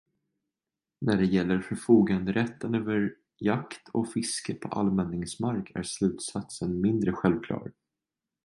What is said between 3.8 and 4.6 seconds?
och fiske